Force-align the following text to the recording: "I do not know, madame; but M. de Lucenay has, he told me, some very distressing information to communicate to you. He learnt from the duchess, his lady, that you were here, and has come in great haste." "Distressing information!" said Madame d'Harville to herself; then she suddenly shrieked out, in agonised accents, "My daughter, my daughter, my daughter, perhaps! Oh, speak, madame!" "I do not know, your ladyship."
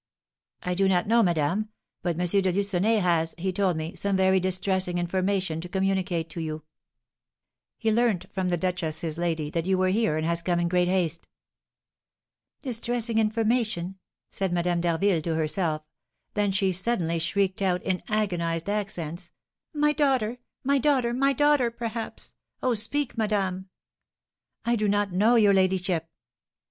"I 0.63 0.73
do 0.73 0.87
not 0.87 1.05
know, 1.05 1.21
madame; 1.21 1.69
but 2.01 2.19
M. 2.19 2.25
de 2.41 2.51
Lucenay 2.51 2.95
has, 2.95 3.35
he 3.37 3.53
told 3.53 3.77
me, 3.77 3.95
some 3.95 4.17
very 4.17 4.39
distressing 4.39 4.97
information 4.97 5.61
to 5.61 5.69
communicate 5.69 6.27
to 6.31 6.41
you. 6.41 6.63
He 7.77 7.91
learnt 7.91 8.25
from 8.33 8.49
the 8.49 8.57
duchess, 8.57 9.01
his 9.01 9.19
lady, 9.19 9.51
that 9.51 9.67
you 9.67 9.77
were 9.77 9.89
here, 9.89 10.17
and 10.17 10.25
has 10.25 10.41
come 10.41 10.59
in 10.59 10.69
great 10.69 10.87
haste." 10.87 11.27
"Distressing 12.63 13.19
information!" 13.19 13.99
said 14.31 14.51
Madame 14.51 14.81
d'Harville 14.81 15.21
to 15.21 15.35
herself; 15.35 15.83
then 16.33 16.51
she 16.51 16.71
suddenly 16.71 17.19
shrieked 17.19 17.61
out, 17.61 17.83
in 17.83 18.01
agonised 18.07 18.67
accents, 18.71 19.29
"My 19.71 19.91
daughter, 19.91 20.39
my 20.63 20.79
daughter, 20.79 21.13
my 21.13 21.31
daughter, 21.31 21.69
perhaps! 21.69 22.33
Oh, 22.63 22.73
speak, 22.73 23.19
madame!" 23.19 23.69
"I 24.65 24.75
do 24.75 24.89
not 24.89 25.11
know, 25.11 25.35
your 25.35 25.53
ladyship." 25.53 26.09